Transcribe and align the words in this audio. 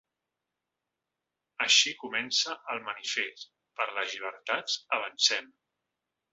Així 1.65 1.93
comença 2.05 2.57
el 2.75 2.81
manifest 2.89 3.47
‘Per 3.81 3.89
les 4.01 4.17
llibertats, 4.19 4.81
avancem!’. 5.01 5.57